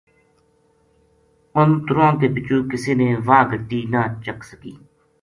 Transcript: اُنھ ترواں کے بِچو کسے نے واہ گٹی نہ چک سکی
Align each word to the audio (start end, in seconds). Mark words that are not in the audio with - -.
اُنھ 1.59 1.77
ترواں 1.85 2.11
کے 2.19 2.27
بِچو 2.33 2.57
کسے 2.69 2.91
نے 2.99 3.07
واہ 3.27 3.43
گٹی 3.51 3.81
نہ 3.93 4.01
چک 4.23 4.39
سکی 4.49 4.73